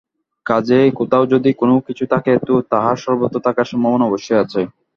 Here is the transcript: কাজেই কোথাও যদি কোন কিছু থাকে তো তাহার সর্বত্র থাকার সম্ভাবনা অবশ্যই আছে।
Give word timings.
কাজেই 0.45 0.89
কোথাও 0.99 1.23
যদি 1.33 1.49
কোন 1.53 1.71
কিছু 1.87 2.03
থাকে 2.13 2.33
তো 2.47 2.53
তাহার 2.71 2.97
সর্বত্র 2.97 3.37
থাকার 3.45 3.69
সম্ভাবনা 3.71 4.05
অবশ্যই 4.07 4.41
আছে। 4.43 4.61